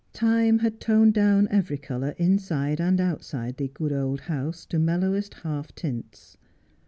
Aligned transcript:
Time 0.13 0.57
had 0.57 0.79
toned 0.79 1.13
down 1.13 1.47
every 1.51 1.77
colour 1.77 2.15
inside 2.17 2.81
and 2.81 2.99
outside 2.99 3.57
the 3.57 3.67
good 3.67 3.91
old 3.93 4.21
house 4.21 4.65
to 4.65 4.79
mellowest 4.79 5.35
half 5.35 5.75
tints. 5.75 6.37